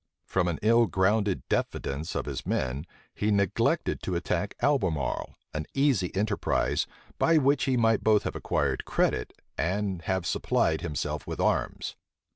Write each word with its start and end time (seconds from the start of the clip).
From 0.25 0.47
an 0.47 0.57
ill 0.63 0.87
grounded 0.87 1.43
diffidence 1.47 2.15
of 2.15 2.25
his 2.25 2.43
men, 2.43 2.87
he 3.13 3.29
neglected 3.29 4.01
to 4.01 4.15
attack 4.15 4.55
Albemarle; 4.59 5.35
an 5.53 5.67
easy 5.75 6.09
enterprise, 6.15 6.87
by 7.19 7.37
which 7.37 7.65
he 7.65 7.77
might 7.77 8.03
both 8.03 8.23
have 8.23 8.35
acquired 8.35 8.83
credit, 8.85 9.31
and 9.59 10.01
have 10.01 10.25
supplied 10.25 10.81
himself 10.81 11.27
with 11.27 11.39
arms. 11.39 11.95